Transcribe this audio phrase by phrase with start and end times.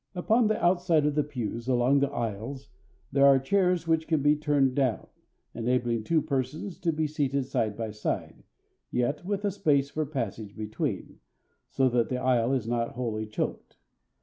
[0.15, 2.69] Upon the outside of the pews along the aisles
[3.11, 5.05] there are chairs which can be turned down,
[5.53, 8.41] enabling two persons to be seated side by side,
[8.89, 11.19] yet with a space for passage between,
[11.69, 13.77] so that the aisle is not wholly choked.